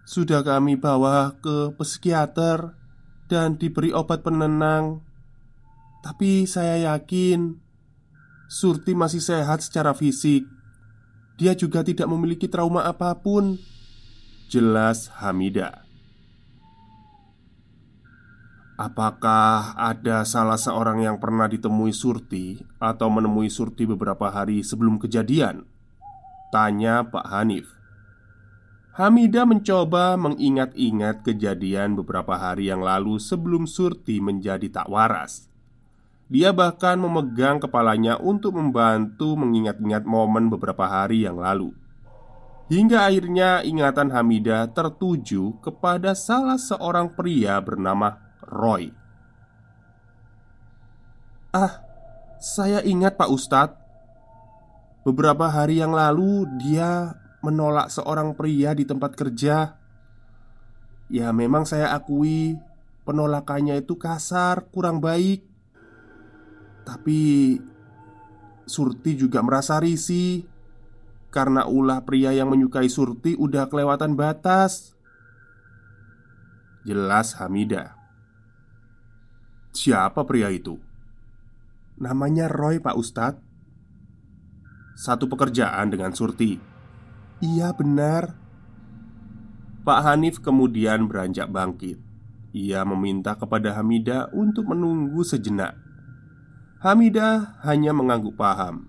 Sudah 0.03 0.43
kami 0.43 0.75
bawa 0.75 1.39
ke 1.39 1.79
psikiater 1.79 2.75
Dan 3.31 3.55
diberi 3.57 3.95
obat 3.95 4.27
penenang. 4.27 5.01
Tapi 6.03 6.45
saya 6.45 6.83
yakin 6.93 7.57
Surti 8.51 8.93
masih 8.93 9.25
sehat 9.25 9.65
secara 9.65 9.97
fisik. 9.97 10.45
Dia 11.41 11.57
juga 11.57 11.81
tidak 11.81 12.05
memiliki 12.11 12.45
trauma 12.45 12.85
apa 12.85 13.17
pun. 13.17 13.57
Jelas 14.53 15.09
Hamida 15.17 15.82
Apakah 18.81 19.77
ada 19.77 20.25
salah 20.25 20.57
seorang 20.57 21.05
yang 21.05 21.21
pernah 21.21 21.45
ditemui 21.45 21.93
Surti 21.93 22.57
Atau 22.81 23.13
menemui 23.13 23.53
Surti 23.53 23.85
beberapa 23.85 24.33
hari 24.33 24.65
sebelum 24.65 24.97
kejadian? 24.97 25.69
Tanya 26.49 27.05
Pak 27.05 27.27
Hanif. 27.29 27.69
Hamida 28.97 29.49
mencoba 29.49 30.21
mengingat-ingat 30.21 31.25
kejadian 31.25 31.97
beberapa 31.97 32.37
hari 32.37 32.69
yang 32.69 32.85
lalu 32.85 33.17
sebelum 33.17 33.65
Surti 33.65 34.21
menjadi 34.21 34.69
tak 34.69 34.89
waras. 34.89 35.49
Dia 36.33 36.53
bahkan 36.53 37.01
memegang 37.01 37.61
kepalanya 37.61 38.21
untuk 38.21 38.57
membantu 38.57 39.37
mengingat-ingat 39.37 40.05
momen 40.05 40.49
beberapa 40.49 40.89
hari 40.89 41.25
yang 41.25 41.41
lalu. 41.41 41.73
Hingga 42.73 43.09
akhirnya 43.09 43.61
ingatan 43.65 44.09
Hamida 44.13 44.65
tertuju 44.73 45.61
kepada 45.61 46.17
salah 46.17 46.57
seorang 46.57 47.13
pria 47.13 47.61
bernama 47.61 48.32
Roy. 48.47 48.91
Ah, 51.53 51.85
saya 52.41 52.81
ingat 52.83 53.15
Pak 53.21 53.31
Ustadz. 53.31 53.79
Beberapa 55.03 55.51
hari 55.51 55.83
yang 55.83 55.93
lalu 55.93 56.47
dia 56.63 57.19
menolak 57.43 57.91
seorang 57.91 58.39
pria 58.39 58.73
di 58.73 58.87
tempat 58.87 59.19
kerja. 59.19 59.77
Ya 61.11 61.29
memang 61.35 61.67
saya 61.67 61.91
akui 61.93 62.57
penolakannya 63.03 63.83
itu 63.83 63.99
kasar, 63.99 64.71
kurang 64.71 65.03
baik. 65.03 65.45
Tapi 66.87 67.59
Surti 68.63 69.19
juga 69.19 69.43
merasa 69.43 69.77
risih. 69.83 70.47
Karena 71.33 71.67
ulah 71.67 72.05
pria 72.07 72.31
yang 72.31 72.49
menyukai 72.49 72.87
Surti 72.87 73.35
udah 73.35 73.67
kelewatan 73.67 74.15
batas. 74.15 74.95
Jelas 76.87 77.35
Hamida 77.39 78.02
Siapa 79.73 80.29
pria 80.29 80.53
itu? 80.53 80.77
Namanya 81.97 82.49
Roy 82.53 82.77
Pak 82.77 82.97
Ustadz 82.97 83.53
satu 84.93 85.25
pekerjaan 85.27 85.89
dengan 85.89 86.13
Surti. 86.13 86.61
Iya, 87.41 87.73
benar. 87.75 88.37
Pak 89.83 90.01
Hanif 90.07 90.39
kemudian 90.39 91.11
beranjak 91.11 91.51
bangkit. 91.51 91.99
Ia 92.53 92.85
meminta 92.85 93.35
kepada 93.35 93.75
Hamida 93.75 94.29
untuk 94.31 94.69
menunggu 94.69 95.25
sejenak. 95.25 95.75
Hamida 96.85 97.59
hanya 97.65 97.91
mengangguk 97.97 98.37
paham. 98.37 98.87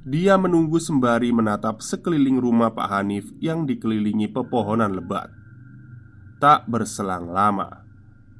Dia 0.00 0.40
menunggu 0.40 0.80
sembari 0.80 1.28
menatap 1.28 1.84
sekeliling 1.84 2.40
rumah 2.40 2.72
Pak 2.72 2.88
Hanif 2.88 3.28
yang 3.36 3.68
dikelilingi 3.68 4.32
pepohonan 4.32 4.96
lebat. 4.96 5.28
Tak 6.40 6.64
berselang 6.72 7.28
lama, 7.28 7.84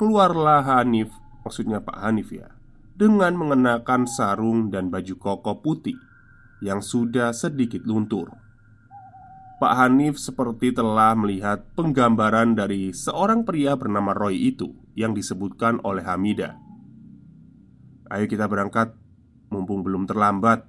keluarlah 0.00 0.64
Hanif, 0.64 1.12
maksudnya 1.44 1.80
Pak 1.80 1.96
Hanif 2.00 2.32
ya, 2.32 2.52
dengan 2.96 3.36
mengenakan 3.36 4.04
sarung 4.04 4.68
dan 4.68 4.92
baju 4.92 5.14
koko 5.16 5.64
putih 5.64 5.96
yang 6.60 6.84
sudah 6.84 7.32
sedikit 7.32 7.80
luntur. 7.88 8.36
Pak 9.60 9.76
Hanif 9.76 10.16
seperti 10.16 10.72
telah 10.72 11.12
melihat 11.12 11.60
penggambaran 11.76 12.56
dari 12.56 12.96
seorang 12.96 13.44
pria 13.44 13.76
bernama 13.76 14.16
Roy 14.16 14.52
itu 14.52 14.72
yang 14.96 15.12
disebutkan 15.12 15.84
oleh 15.84 16.00
Hamida. 16.00 16.56
"Ayo 18.08 18.24
kita 18.24 18.48
berangkat, 18.48 18.96
mumpung 19.52 19.84
belum 19.84 20.08
terlambat." 20.08 20.64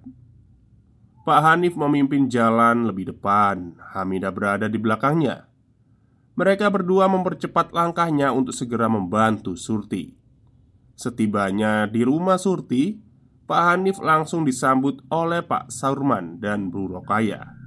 Pak 1.24 1.40
Hanif 1.40 1.80
memimpin 1.80 2.28
jalan 2.28 2.84
lebih 2.84 3.16
depan, 3.16 3.80
Hamida 3.96 4.28
berada 4.28 4.68
di 4.68 4.76
belakangnya. 4.76 5.48
Mereka 6.36 6.68
berdua 6.68 7.08
mempercepat 7.08 7.72
langkahnya 7.72 8.36
untuk 8.36 8.56
segera 8.56 8.92
membantu 8.92 9.56
Surti. 9.56 10.21
Setibanya 11.02 11.90
di 11.90 12.06
rumah 12.06 12.38
Surti, 12.38 12.94
Pak 13.50 13.62
Hanif 13.74 13.98
langsung 14.06 14.46
disambut 14.46 15.02
oleh 15.10 15.42
Pak 15.42 15.74
Saurman 15.74 16.38
dan 16.38 16.70
Bu 16.70 16.86
Rokaya. 16.94 17.58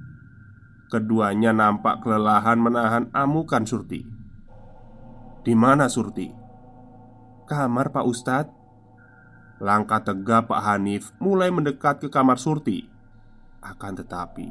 Keduanya 0.87 1.51
nampak 1.51 1.99
kelelahan 1.99 2.55
menahan 2.55 3.11
amukan 3.11 3.67
Surti. 3.67 4.07
"Di 5.43 5.51
mana 5.51 5.91
Surti?" 5.91 6.31
"Kamar 7.43 7.91
Pak 7.91 8.07
Ustadz." 8.07 8.55
Langkah 9.59 9.99
tegap 9.99 10.47
Pak 10.47 10.63
Hanif 10.63 11.11
mulai 11.19 11.51
mendekat 11.51 11.99
ke 11.99 12.07
kamar 12.07 12.39
Surti. 12.39 12.87
Akan 13.59 13.99
tetapi, 13.99 14.47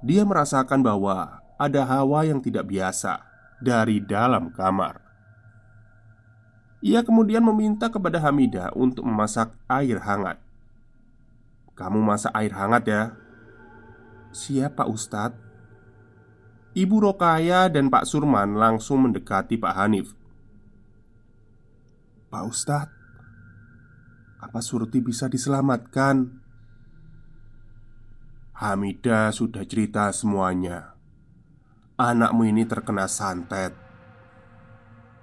dia 0.00 0.24
merasakan 0.24 0.80
bahwa 0.80 1.44
ada 1.60 1.84
hawa 1.84 2.24
yang 2.24 2.40
tidak 2.40 2.64
biasa 2.64 3.20
dari 3.60 4.00
dalam 4.00 4.48
kamar. 4.56 5.09
Ia 6.80 7.04
kemudian 7.04 7.44
meminta 7.44 7.92
kepada 7.92 8.16
Hamidah 8.24 8.72
untuk 8.72 9.04
memasak 9.04 9.52
air 9.68 10.00
hangat. 10.00 10.40
"Kamu 11.76 12.00
masak 12.00 12.32
air 12.32 12.56
hangat 12.56 12.84
ya?" 12.88 13.02
"Siap, 14.32 14.80
Pak 14.80 14.88
Ustadz." 14.88 15.40
Ibu 16.72 17.02
Rokaya 17.04 17.68
dan 17.68 17.92
Pak 17.92 18.08
Surman 18.08 18.56
langsung 18.56 19.04
mendekati 19.04 19.60
Pak 19.60 19.74
Hanif. 19.76 20.16
"Pak 22.32 22.44
Ustadz, 22.48 22.96
apa 24.40 24.60
Surti 24.64 25.04
bisa 25.04 25.28
diselamatkan?" 25.28 26.40
Hamida 28.56 29.32
sudah 29.32 29.64
cerita 29.68 30.08
semuanya. 30.12 30.96
Anakmu 32.00 32.48
ini 32.48 32.64
terkena 32.64 33.08
santet 33.08 33.89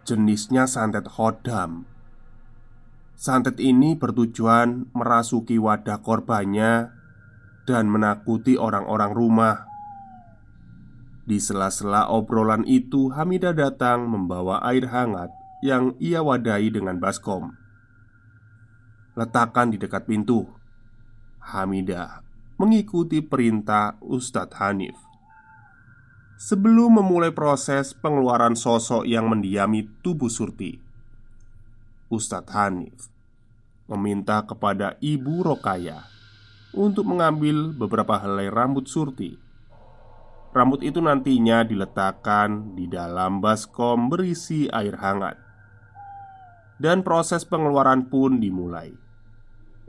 Jenisnya 0.07 0.71
santet 0.71 1.03
hodam 1.19 1.83
Santet 3.19 3.59
ini 3.59 3.91
bertujuan 3.99 4.87
merasuki 4.95 5.59
wadah 5.59 5.99
korbannya 5.99 6.95
Dan 7.67 7.91
menakuti 7.91 8.55
orang-orang 8.55 9.11
rumah. 9.11 9.67
Di 11.27 11.43
sela-sela 11.43 12.07
obrolan 12.07 12.63
itu 12.63 13.11
Hamidah 13.11 13.51
datang 13.51 14.07
membawa 14.07 14.63
air 14.63 14.87
hangat 14.87 15.27
Yang 15.59 15.99
ia 15.99 16.23
wadahi 16.23 16.71
dengan 16.71 17.03
baskom. 17.03 17.51
Letakkan 19.19 19.75
di 19.75 19.77
dekat 19.81 20.07
pintu. 20.07 20.47
Hamidah 21.43 22.23
mengikuti 22.55 23.19
perintah 23.19 23.99
Ustadz 23.99 24.55
Hanif 24.55 25.06
Sebelum 26.37 27.01
memulai 27.01 27.33
proses 27.33 27.97
pengeluaran 27.97 28.53
sosok 28.53 29.09
yang 29.09 29.25
mendiami 29.25 29.89
tubuh 30.05 30.29
Surti 30.29 30.77
Ustadz 32.13 32.53
Hanif 32.53 33.09
meminta 33.89 34.45
kepada 34.45 35.01
Ibu 35.01 35.41
Rokaya 35.41 36.05
untuk 36.77 37.09
mengambil 37.09 37.73
beberapa 37.73 38.21
helai 38.21 38.53
rambut 38.53 38.85
Surti. 38.85 39.33
Rambut 40.53 40.85
itu 40.85 41.01
nantinya 41.01 41.65
diletakkan 41.65 42.77
di 42.77 42.85
dalam 42.85 43.41
baskom 43.41 44.05
berisi 44.05 44.69
air 44.69 44.93
hangat, 44.93 45.41
dan 46.77 47.01
proses 47.01 47.49
pengeluaran 47.49 48.13
pun 48.13 48.37
dimulai. 48.37 48.93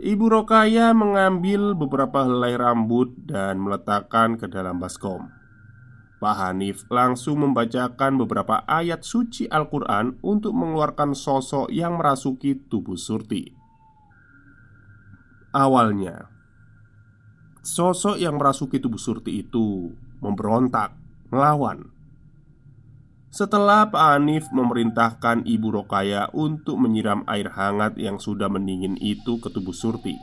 Ibu 0.00 0.24
Rokaya 0.32 0.96
mengambil 0.96 1.76
beberapa 1.76 2.24
helai 2.24 2.56
rambut 2.56 3.12
dan 3.28 3.60
meletakkan 3.60 4.40
ke 4.40 4.48
dalam 4.48 4.80
baskom. 4.80 5.37
Pak 6.18 6.34
Hanif 6.34 6.82
langsung 6.90 7.46
membacakan 7.46 8.18
beberapa 8.18 8.66
ayat 8.66 9.06
suci 9.06 9.46
Al-Quran 9.46 10.18
untuk 10.18 10.50
mengeluarkan 10.50 11.14
sosok 11.14 11.70
yang 11.70 11.94
merasuki 11.94 12.58
tubuh 12.58 12.98
Surti. 12.98 13.54
Awalnya, 15.54 16.26
sosok 17.62 18.18
yang 18.18 18.34
merasuki 18.34 18.82
tubuh 18.82 18.98
Surti 18.98 19.46
itu 19.46 19.94
memberontak, 20.18 20.98
melawan. 21.30 21.86
Setelah 23.30 23.86
Pak 23.86 24.18
Hanif 24.18 24.50
memerintahkan 24.50 25.46
Ibu 25.46 25.68
Rokaya 25.70 26.26
untuk 26.34 26.82
menyiram 26.82 27.22
air 27.30 27.54
hangat 27.54 27.94
yang 27.94 28.18
sudah 28.18 28.50
mendingin 28.50 28.98
itu 28.98 29.38
ke 29.38 29.54
tubuh 29.54 29.76
Surti, 29.76 30.18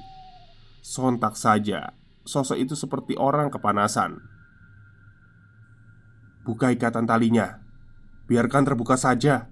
sontak 0.84 1.39
saja 1.39 1.95
sosok 2.25 2.58
itu 2.58 2.73
seperti 2.73 3.13
orang 3.15 3.53
kepanasan 3.53 4.35
Buka 6.45 6.69
ikatan 6.69 7.10
talinya 7.10 7.58
Biarkan 8.29 8.63
terbuka 8.69 8.93
saja 8.93 9.49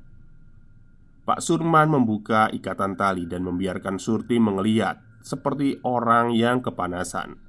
Pak 1.23 1.39
Surman 1.39 1.87
membuka 1.87 2.51
ikatan 2.51 2.99
tali 2.99 3.23
dan 3.23 3.47
membiarkan 3.47 3.95
Surti 3.95 4.43
mengeliat 4.43 4.99
seperti 5.23 5.79
orang 5.87 6.35
yang 6.35 6.59
kepanasan. 6.59 7.39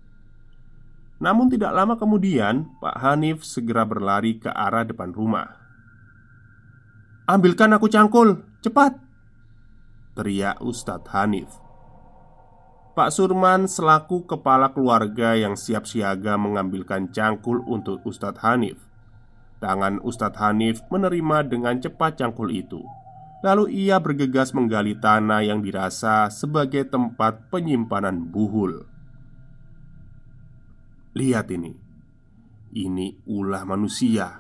Namun 1.18 1.50
tidak 1.50 1.74
lama 1.74 1.98
kemudian, 1.98 2.70
Pak 2.78 3.02
Hanif 3.02 3.42
segera 3.42 3.82
berlari 3.82 4.38
ke 4.38 4.46
arah 4.46 4.86
depan 4.86 5.10
rumah. 5.10 5.58
"Ambilkan 7.26 7.74
aku 7.74 7.90
cangkul, 7.90 8.46
cepat!" 8.62 8.94
teriak 10.14 10.62
Ustadz 10.62 11.10
Hanif. 11.10 11.50
Pak 12.94 13.10
Surman 13.10 13.66
selaku 13.66 14.22
kepala 14.22 14.70
keluarga 14.70 15.34
yang 15.34 15.58
siap 15.58 15.82
siaga 15.82 16.38
mengambilkan 16.38 17.10
cangkul 17.10 17.58
untuk 17.66 18.06
Ustadz 18.06 18.38
Hanif. 18.46 18.78
Tangan 19.64 20.04
Ustadz 20.04 20.36
Hanif 20.44 20.84
menerima 20.92 21.48
dengan 21.48 21.80
cepat 21.80 22.20
cangkul 22.20 22.52
itu. 22.52 22.84
Lalu 23.40 23.88
ia 23.88 23.96
bergegas 23.96 24.52
menggali 24.52 24.92
tanah 25.00 25.40
yang 25.40 25.64
dirasa 25.64 26.28
sebagai 26.28 26.84
tempat 26.84 27.48
penyimpanan 27.48 28.28
buhul. 28.28 28.84
Lihat 31.16 31.48
ini, 31.48 31.72
ini 32.76 33.16
ulah 33.24 33.64
manusia 33.64 34.36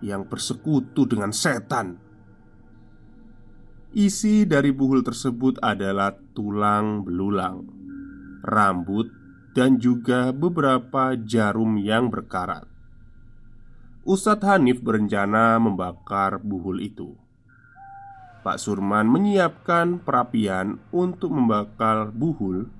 yang 0.00 0.24
bersekutu 0.24 1.04
dengan 1.04 1.36
setan. 1.36 2.00
Isi 3.92 4.48
dari 4.48 4.72
buhul 4.72 5.04
tersebut 5.04 5.60
adalah 5.60 6.16
tulang 6.32 7.04
belulang, 7.04 7.68
rambut, 8.40 9.12
dan 9.52 9.76
juga 9.76 10.32
beberapa 10.32 11.16
jarum 11.16 11.76
yang 11.80 12.08
berkarat. 12.12 12.75
Ustadz 14.06 14.46
Hanif 14.46 14.86
berencana 14.86 15.58
membakar 15.58 16.38
buhul 16.38 16.78
itu. 16.78 17.18
Pak 18.46 18.62
Surman 18.62 19.10
menyiapkan 19.10 19.98
perapian 19.98 20.78
untuk 20.94 21.34
membakar 21.34 22.14
buhul 22.14 22.70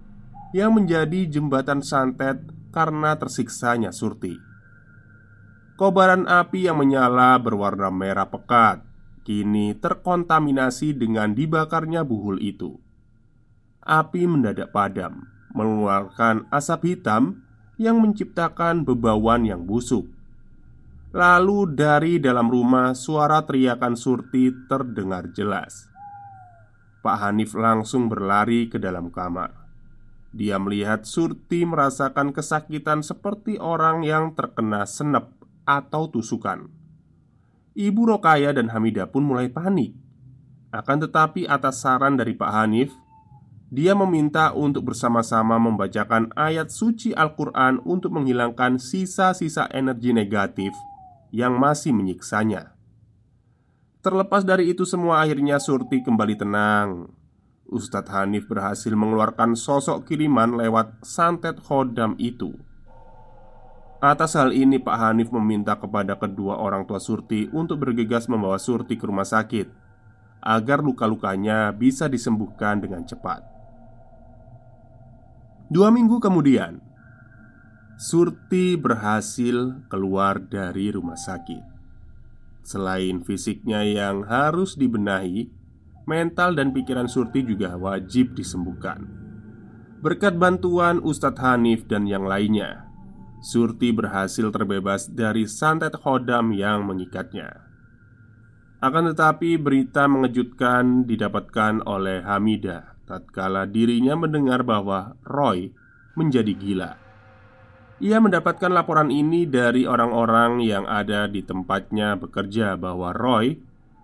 yang 0.54 0.78
menjadi 0.78 1.26
jembatan 1.26 1.82
santet 1.82 2.38
karena 2.70 3.18
tersiksanya 3.18 3.90
Surti. 3.90 4.38
Kobaran 5.74 6.30
api 6.30 6.70
yang 6.70 6.78
menyala 6.78 7.42
berwarna 7.42 7.90
merah 7.90 8.30
pekat 8.30 8.86
kini 9.26 9.74
terkontaminasi 9.74 10.94
dengan 10.94 11.34
dibakarnya 11.34 12.06
buhul 12.06 12.38
itu. 12.38 12.78
Api 13.82 14.30
mendadak 14.30 14.70
padam, 14.70 15.26
mengeluarkan 15.50 16.46
asap 16.54 16.94
hitam 16.94 17.42
yang 17.82 17.98
menciptakan 17.98 18.86
bebauan 18.86 19.42
yang 19.42 19.66
busuk. 19.66 20.15
Lalu 21.16 21.72
dari 21.72 22.20
dalam 22.20 22.52
rumah 22.52 22.92
suara 22.92 23.40
teriakan 23.40 23.96
Surti 23.96 24.52
terdengar 24.68 25.32
jelas. 25.32 25.88
Pak 27.00 27.16
Hanif 27.24 27.56
langsung 27.56 28.12
berlari 28.12 28.68
ke 28.68 28.76
dalam 28.76 29.08
kamar. 29.08 29.48
Dia 30.36 30.60
melihat 30.60 31.08
Surti 31.08 31.64
merasakan 31.64 32.36
kesakitan 32.36 33.00
seperti 33.00 33.56
orang 33.56 34.04
yang 34.04 34.36
terkena 34.36 34.84
senep 34.84 35.32
atau 35.64 36.12
tusukan. 36.12 36.68
Ibu 37.72 38.02
Rokaya 38.12 38.52
dan 38.52 38.68
Hamida 38.68 39.08
pun 39.08 39.24
mulai 39.24 39.48
panik. 39.48 39.96
Akan 40.68 41.00
tetapi 41.00 41.48
atas 41.48 41.80
saran 41.80 42.20
dari 42.20 42.36
Pak 42.36 42.52
Hanif, 42.52 42.92
dia 43.72 43.96
meminta 43.96 44.52
untuk 44.52 44.92
bersama-sama 44.92 45.56
membacakan 45.56 46.28
ayat 46.36 46.68
suci 46.68 47.16
Al-Quran 47.16 47.80
untuk 47.88 48.12
menghilangkan 48.12 48.76
sisa-sisa 48.76 49.64
energi 49.72 50.12
negatif 50.12 50.76
yang 51.34 51.58
masih 51.58 51.94
menyiksanya. 51.94 52.76
Terlepas 54.00 54.46
dari 54.46 54.70
itu 54.70 54.86
semua 54.86 55.18
akhirnya 55.18 55.58
Surti 55.58 55.98
kembali 55.98 56.38
tenang. 56.38 57.10
Ustadz 57.66 58.14
Hanif 58.14 58.46
berhasil 58.46 58.94
mengeluarkan 58.94 59.58
sosok 59.58 60.06
kiriman 60.06 60.54
lewat 60.54 61.02
santet 61.02 61.58
khodam 61.58 62.14
itu. 62.22 62.54
Atas 63.98 64.38
hal 64.38 64.54
ini 64.54 64.78
Pak 64.78 64.94
Hanif 64.94 65.34
meminta 65.34 65.74
kepada 65.74 66.14
kedua 66.14 66.62
orang 66.62 66.86
tua 66.86 67.02
Surti 67.02 67.50
untuk 67.50 67.82
bergegas 67.82 68.30
membawa 68.30 68.60
Surti 68.60 68.94
ke 68.94 69.08
rumah 69.08 69.26
sakit 69.26 69.66
Agar 70.46 70.78
luka-lukanya 70.78 71.74
bisa 71.74 72.06
disembuhkan 72.06 72.78
dengan 72.78 73.02
cepat. 73.02 73.42
Dua 75.66 75.90
minggu 75.90 76.22
kemudian 76.22 76.85
Surti 77.96 78.76
berhasil 78.76 79.80
keluar 79.88 80.36
dari 80.36 80.92
rumah 80.92 81.16
sakit 81.16 81.64
Selain 82.60 83.24
fisiknya 83.24 83.84
yang 83.88 84.28
harus 84.28 84.76
dibenahi 84.76 85.48
Mental 86.04 86.52
dan 86.52 86.76
pikiran 86.76 87.08
Surti 87.08 87.40
juga 87.40 87.74
wajib 87.80 88.36
disembuhkan 88.36 89.08
Berkat 90.04 90.36
bantuan 90.36 91.00
Ustadz 91.00 91.40
Hanif 91.40 91.88
dan 91.88 92.04
yang 92.04 92.28
lainnya 92.28 92.86
Surti 93.40 93.92
berhasil 93.92 94.48
terbebas 94.50 95.06
dari 95.12 95.44
santet 95.44 95.92
khodam 95.94 96.56
yang 96.56 96.88
mengikatnya. 96.88 97.62
Akan 98.80 99.06
tetapi, 99.12 99.60
berita 99.60 100.08
mengejutkan 100.08 101.04
didapatkan 101.04 101.84
oleh 101.84 102.24
Hamidah 102.24 102.96
tatkala 103.06 103.70
dirinya 103.70 104.18
mendengar 104.18 104.66
bahwa 104.66 105.14
Roy 105.22 105.70
menjadi 106.18 106.52
gila. 106.58 107.05
Ia 107.96 108.20
mendapatkan 108.20 108.68
laporan 108.68 109.08
ini 109.08 109.48
dari 109.48 109.88
orang-orang 109.88 110.60
yang 110.60 110.84
ada 110.84 111.24
di 111.24 111.40
tempatnya 111.40 112.20
bekerja 112.20 112.76
bahwa 112.76 113.16
Roy 113.16 113.56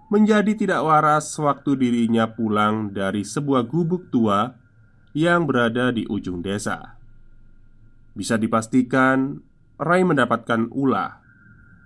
menjadi 0.09 0.53
tidak 0.57 0.81
waras 0.81 1.29
waktu 1.37 1.77
dirinya 1.77 2.33
pulang 2.33 2.97
dari 2.97 3.21
sebuah 3.21 3.69
gubuk 3.69 4.09
tua 4.09 4.57
yang 5.13 5.45
berada 5.45 5.93
di 5.93 6.09
ujung 6.09 6.41
desa. 6.41 6.97
Bisa 8.17 8.41
dipastikan 8.41 9.45
Rai 9.77 10.05
mendapatkan 10.05 10.73
ulah 10.73 11.21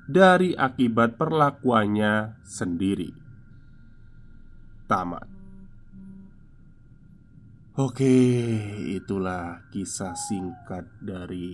dari 0.07 0.55
akibat 0.55 1.19
perlakuannya 1.19 2.39
sendiri. 2.47 3.11
Tamat. 4.87 5.36
Oke, 7.77 8.09
itulah 8.89 9.69
kisah 9.69 10.17
singkat 10.17 10.89
dari 10.97 11.53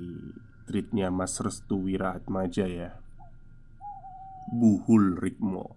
tweetnya 0.71 1.11
Mas 1.11 1.35
Restu 1.43 1.83
Wiratmaja 1.83 2.63
ya. 2.71 2.95
Buhul 4.55 5.19
Rikmo. 5.19 5.75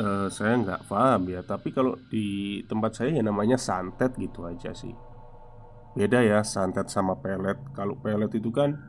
Uh, 0.00 0.32
Saya 0.32 0.56
nggak 0.62 0.86
paham 0.86 1.26
ya 1.28 1.42
Tapi 1.42 1.74
kalau 1.74 2.00
di 2.08 2.62
tempat 2.64 2.96
saya 2.96 3.20
ya 3.20 3.22
namanya 3.28 3.60
santet 3.60 4.16
gitu 4.16 4.48
aja 4.48 4.72
sih. 4.72 4.96
Beda 5.92 6.24
ya 6.24 6.40
santet 6.40 6.88
sama 6.88 7.20
pelet. 7.20 7.60
Kalau 7.76 8.00
pelet 8.00 8.32
itu 8.32 8.48
kan 8.48 8.80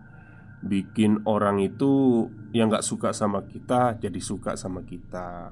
Bikin 0.64 1.28
orang 1.28 1.60
itu 1.60 2.24
yang 2.56 2.72
nggak 2.72 2.88
suka 2.88 3.12
sama 3.12 3.44
kita 3.44 4.00
jadi 4.00 4.24
suka 4.24 4.56
sama 4.56 4.88
kita. 4.88 5.52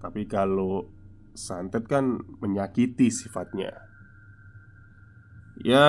Tapi 0.00 0.24
kalau 0.24 1.03
santet 1.34 1.90
kan 1.90 2.22
menyakiti 2.38 3.10
sifatnya. 3.10 3.74
Ya 5.58 5.86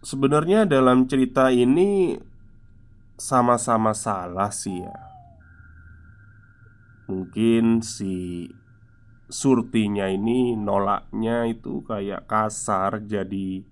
Sebenarnya 0.00 0.64
dalam 0.64 1.04
cerita 1.04 1.52
ini 1.52 2.16
Sama-sama 3.20 3.92
salah 3.92 4.48
sih 4.48 4.80
ya. 4.80 4.96
Mungkin 7.12 7.84
si 7.84 8.48
Surtinya 9.30 10.10
ini 10.10 10.58
nolaknya 10.58 11.46
itu 11.46 11.84
kayak 11.86 12.26
kasar 12.26 13.04
Jadi 13.04 13.62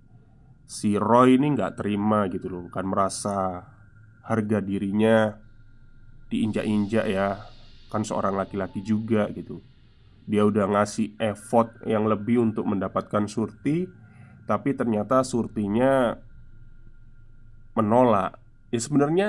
si 0.68 0.94
Roy 1.00 1.40
ini 1.40 1.56
nggak 1.56 1.80
terima 1.80 2.28
gitu 2.28 2.52
loh. 2.52 2.64
Kan 2.68 2.92
merasa 2.92 3.64
harga 4.28 4.60
dirinya 4.60 5.32
diinjak-injak 6.28 7.06
ya. 7.08 7.40
Kan 7.88 8.04
seorang 8.04 8.36
laki-laki 8.36 8.84
juga 8.84 9.32
gitu 9.32 9.77
Dia 10.28 10.44
udah 10.44 10.68
ngasih 10.68 11.16
effort 11.16 11.80
yang 11.88 12.04
lebih 12.04 12.44
untuk 12.44 12.68
mendapatkan 12.68 13.24
Surti 13.24 13.88
Tapi 14.44 14.76
ternyata 14.76 15.24
Surtinya 15.24 16.16
menolak. 17.76 18.36
Ya 18.72 18.80
sebenarnya 18.80 19.28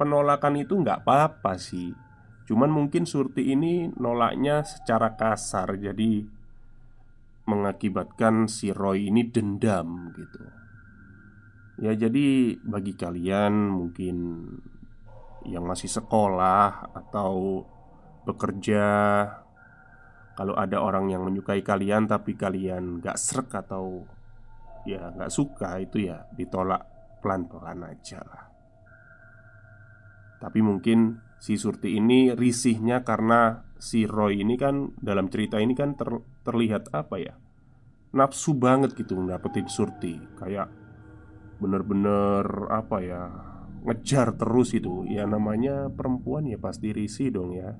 penolakan 0.00 0.60
itu 0.60 0.76
nggak 0.76 1.04
apa-apa 1.04 1.56
sih. 1.56 1.92
Cuman 2.48 2.68
mungkin 2.68 3.08
Surti 3.08 3.52
ini 3.52 3.88
nolaknya 3.96 4.60
secara 4.64 5.16
kasar 5.16 5.76
Jadi 5.80 6.36
mengakibatkan 7.46 8.50
si 8.50 8.74
Roy 8.74 9.08
ini 9.08 9.24
dendam 9.30 10.12
gitu. 10.12 10.42
Ya 11.80 11.94
jadi 11.94 12.56
bagi 12.60 12.96
kalian 12.96 13.70
mungkin 13.70 14.16
yang 15.46 15.62
masih 15.62 15.86
sekolah 15.86 16.90
atau 16.90 17.62
bekerja 18.26 18.82
Kalau 20.36 20.52
ada 20.52 20.84
orang 20.84 21.08
yang 21.08 21.24
menyukai 21.24 21.64
kalian 21.64 22.04
tapi 22.04 22.36
kalian 22.36 23.00
gak 23.00 23.16
serak 23.16 23.48
atau 23.56 24.04
ya 24.84 25.08
gak 25.16 25.32
suka 25.32 25.80
itu 25.80 26.12
ya 26.12 26.28
ditolak 26.36 26.84
pelan-pelan 27.24 27.88
aja 27.88 28.20
lah. 28.20 28.44
Tapi 30.36 30.60
mungkin 30.60 31.16
si 31.40 31.56
Surti 31.56 31.96
ini 31.96 32.36
risihnya 32.36 33.00
karena 33.00 33.64
si 33.80 34.04
Roy 34.04 34.44
ini 34.44 34.60
kan 34.60 34.92
dalam 35.00 35.32
cerita 35.32 35.56
ini 35.56 35.72
kan 35.72 35.96
ter, 35.96 36.20
terlihat 36.44 36.92
apa 36.92 37.16
ya 37.16 37.34
nafsu 38.12 38.52
banget 38.52 38.92
gitu 38.92 39.16
dapetin 39.24 39.72
Surti. 39.72 40.20
Kayak 40.36 40.68
bener-bener 41.56 42.44
apa 42.68 43.00
ya 43.00 43.22
Ngejar 43.86 44.34
terus 44.34 44.74
itu. 44.74 45.06
Ya 45.06 45.24
namanya 45.30 45.86
perempuan 45.94 46.50
ya 46.50 46.58
pasti 46.58 46.90
risi 46.90 47.30
dong 47.30 47.54
ya 47.54 47.78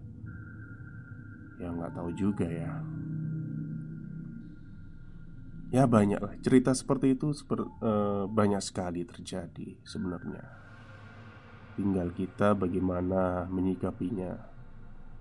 Ya 1.57 1.73
nggak 1.73 1.93
tahu 1.97 2.11
juga 2.13 2.45
ya. 2.45 2.73
Ya 5.75 5.83
banyak 5.85 6.23
lah 6.23 6.35
cerita 6.41 6.71
seperti 6.71 7.19
itu 7.19 7.35
seper, 7.35 7.67
uh, 7.83 8.25
banyak 8.31 8.63
sekali 8.63 9.03
terjadi 9.03 9.75
sebenarnya. 9.83 10.45
Tinggal 11.75 12.15
kita 12.15 12.55
bagaimana 12.55 13.51
menyikapinya. 13.51 14.37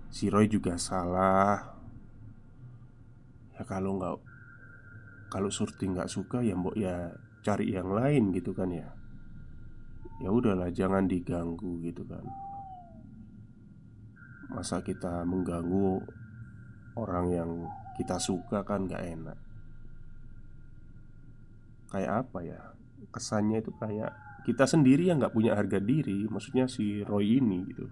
Si 0.08 0.30
Roy 0.30 0.46
juga 0.46 0.78
salah. 0.78 1.76
Ya 3.58 3.66
kalau 3.66 3.98
nggak 3.98 4.16
Kalau 5.26 5.50
Surti 5.50 5.90
nggak 5.90 6.06
suka 6.06 6.38
ya 6.38 6.54
mbok 6.54 6.78
ya 6.78 7.10
cari 7.42 7.74
yang 7.74 7.90
lain 7.90 8.30
gitu 8.30 8.54
kan 8.54 8.70
ya. 8.70 8.86
Ya 10.22 10.30
udahlah 10.30 10.70
jangan 10.70 11.10
diganggu 11.10 11.82
gitu 11.82 12.06
kan. 12.06 12.22
Masa 14.48 14.78
kita 14.80 15.26
mengganggu 15.26 16.00
orang 16.96 17.26
yang 17.30 17.50
kita 17.96 18.16
suka 18.16 18.64
kan 18.64 18.88
nggak 18.88 19.04
enak. 19.04 19.38
Kayak 21.92 22.12
apa 22.26 22.38
ya? 22.42 22.60
Kesannya 23.12 23.64
itu 23.64 23.72
kayak 23.76 24.12
kita 24.44 24.64
sendiri 24.68 25.08
yang 25.08 25.20
nggak 25.20 25.32
punya 25.36 25.56
harga 25.56 25.80
diri 25.80 26.26
maksudnya 26.26 26.66
si 26.66 27.04
Roy 27.04 27.40
ini 27.40 27.58
gitu. 27.70 27.86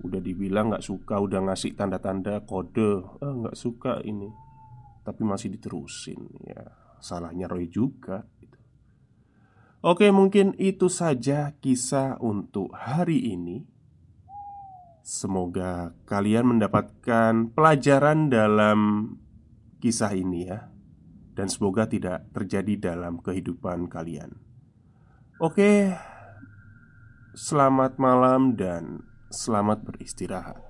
Udah 0.00 0.20
dibilang 0.20 0.72
nggak 0.72 0.84
suka 0.84 1.20
udah 1.20 1.44
ngasih 1.48 1.76
tanda-tanda 1.76 2.44
kode 2.44 3.20
ah 3.20 3.32
nggak 3.32 3.56
suka 3.56 4.00
ini. 4.04 4.28
Tapi 5.04 5.22
masih 5.24 5.52
diterusin 5.56 6.20
ya. 6.44 6.64
Salahnya 7.00 7.48
Roy 7.48 7.72
juga 7.72 8.28
gitu. 8.44 8.58
oke 9.80 10.04
mungkin 10.12 10.52
itu 10.60 10.92
saja 10.92 11.56
kisah 11.56 12.20
untuk 12.20 12.76
hari 12.76 13.32
ini 13.32 13.64
semoga 15.10 15.90
kalian 16.06 16.54
mendapatkan 16.54 17.50
pelajaran 17.50 18.30
dalam 18.30 18.78
kisah 19.82 20.14
ini 20.14 20.46
ya 20.46 20.70
dan 21.34 21.50
semoga 21.50 21.90
tidak 21.90 22.30
terjadi 22.30 22.94
dalam 22.94 23.18
kehidupan 23.18 23.90
kalian. 23.90 24.38
Oke, 25.42 25.98
selamat 27.34 27.98
malam 27.98 28.54
dan 28.54 29.02
selamat 29.34 29.82
beristirahat. 29.82 30.69